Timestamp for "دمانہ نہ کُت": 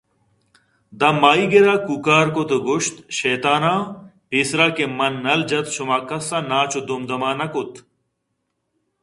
7.09-7.73